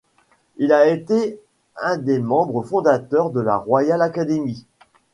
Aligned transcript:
Il 0.57 0.73
a 0.73 0.87
été 0.87 1.39
un 1.79 1.97
des 1.97 2.17
membres 2.17 2.63
fondateurs 2.63 3.29
de 3.29 3.39
la 3.39 3.55
Royal 3.57 4.01
Academy. 4.01 4.65